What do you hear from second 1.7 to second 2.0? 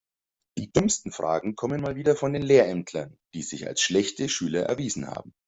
mal